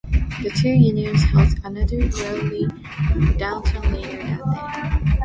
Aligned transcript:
The 0.41 0.49
two 0.59 0.69
unions 0.69 1.21
held 1.25 1.59
another 1.63 1.97
rally 1.97 2.67
downtown 3.37 3.93
later 3.93 4.17
that 4.23 5.01
day. 5.05 5.11